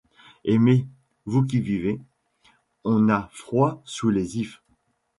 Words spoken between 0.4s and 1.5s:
Aimez, vous